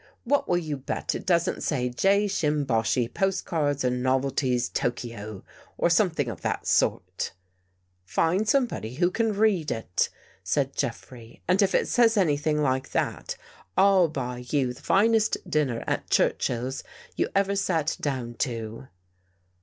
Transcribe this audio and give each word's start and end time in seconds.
"What 0.23 0.49
will 0.49 0.57
you 0.57 0.77
bet 0.77 1.13
it 1.13 1.27
doesn't 1.27 1.61
say' 1.61 1.87
J. 1.89 2.25
Shimbashi, 2.25 3.13
Postcards 3.13 3.83
and 3.83 4.01
Novelties, 4.01 4.67
Tokio,' 4.67 5.43
or 5.77 5.91
something 5.91 6.27
of 6.27 6.41
that 6.41 6.65
sort? 6.65 7.33
""Find 8.03 8.49
somebody 8.49 8.95
who 8.95 9.11
can 9.11 9.33
read 9.33 9.69
it," 9.69 10.09
said 10.43 10.75
Jeffrey," 10.75 11.41
and 11.47 11.61
if 11.61 11.75
it 11.75 11.87
says 11.87 12.17
anything 12.17 12.63
like 12.63 12.93
that. 12.93 13.37
I'll 13.77 14.07
buy 14.09 14.43
you 14.49 14.73
the 14.73 14.81
finest 14.81 15.37
dinner 15.47 15.83
at 15.85 16.09
Churchill's 16.09 16.81
that 16.81 16.89
you 17.17 17.29
ever 17.35 17.55
sat 17.55 17.95
down 18.01 18.33
to." 18.39 18.87